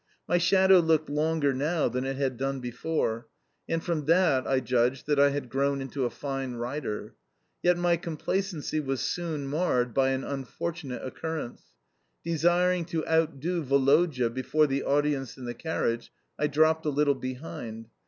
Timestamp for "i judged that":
4.47-5.19